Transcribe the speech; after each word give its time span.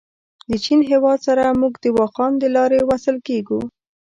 د 0.49 0.51
چین 0.65 0.79
هېواد 0.91 1.19
سره 1.27 1.57
موږ 1.61 1.73
د 1.83 1.85
واخان 1.99 2.31
دلاري 2.43 2.81
وصل 2.89 3.15
کېږو. 3.27 3.61